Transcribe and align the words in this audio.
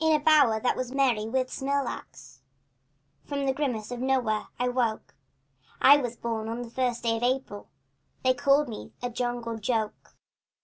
In 0.00 0.12
a 0.12 0.18
bower 0.18 0.58
that 0.58 0.76
was 0.76 0.90
merry 0.90 1.28
with 1.28 1.48
smilax 1.48 2.40
From 3.24 3.46
the 3.46 3.52
grimace 3.52 3.92
of 3.92 4.00
no 4.00 4.18
where, 4.18 4.48
I 4.58 4.68
woke 4.68 5.14
I 5.80 5.98
was 5.98 6.16
born 6.16 6.48
on 6.48 6.62
the 6.62 6.68
first 6.70 7.04
day 7.04 7.16
of 7.16 7.22
April 7.22 7.68
And 8.24 8.24
they 8.24 8.36
called 8.36 8.68
me 8.68 8.92
a 9.04 9.08
jungle 9.08 9.56
joke. 9.58 10.16